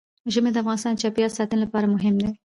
ژمی 0.33 0.49
د 0.53 0.57
افغانستان 0.63 0.93
د 0.95 0.99
چاپیریال 1.03 1.31
ساتنې 1.37 1.59
لپاره 1.63 1.91
مهم 1.93 2.13
دي. 2.21 2.27